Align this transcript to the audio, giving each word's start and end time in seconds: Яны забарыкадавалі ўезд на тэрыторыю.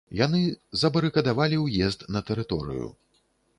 Яны 0.19 0.39
забарыкадавалі 0.83 1.61
ўезд 1.65 2.07
на 2.17 2.25
тэрыторыю. 2.33 2.87